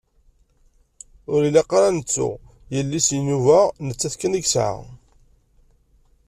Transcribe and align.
Ur 1.33 1.41
ilaq 1.47 1.71
ad 1.77 1.83
nettu 1.95 2.29
yelli-s 2.73 3.07
n 3.11 3.15
inuba, 3.19 3.61
d 3.69 3.71
nettat 3.87 4.15
kan 4.19 4.37
i 4.37 4.41
yesɛa. 4.41 4.75